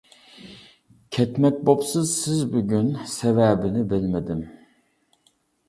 [1.17, 4.45] كەتمەك بوپسىز سىز بۈگۈن، سەۋەبىنى بىلمىدىم.